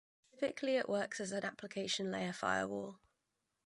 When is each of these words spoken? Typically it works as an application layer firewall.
Typically 0.35 0.77
it 0.77 0.89
works 0.89 1.19
as 1.19 1.31
an 1.31 1.45
application 1.45 2.09
layer 2.09 2.33
firewall. 2.33 2.99